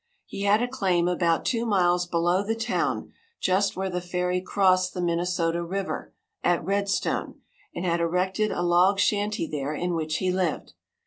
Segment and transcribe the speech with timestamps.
[0.25, 4.95] He had a claim about two miles below the town, just where the ferry crossed
[4.95, 6.11] the Minnesota river,
[6.43, 7.39] at Red Stone,
[7.75, 10.73] and had erected a log shanty there, in which he lived.